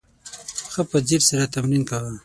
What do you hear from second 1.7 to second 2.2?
کوه!